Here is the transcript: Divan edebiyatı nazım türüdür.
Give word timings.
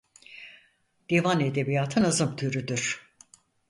Divan 1.09 1.39
edebiyatı 1.41 2.03
nazım 2.03 2.35
türüdür. 2.35 3.09